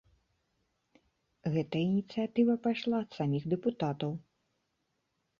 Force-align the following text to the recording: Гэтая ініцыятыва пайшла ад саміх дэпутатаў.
Гэтая 1.55 1.81
ініцыятыва 1.91 2.55
пайшла 2.63 2.95
ад 3.07 3.17
саміх 3.17 3.43
дэпутатаў. 3.53 4.11